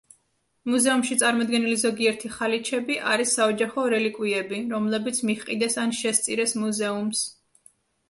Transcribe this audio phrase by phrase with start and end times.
[0.75, 7.27] მუზეუმში წარმოდგენილი ზოგიერთი ხალიჩები არის საოჯახო რელიკვიები, რომლებიც მიჰყიდეს ან შესწირეს მუზეუმს.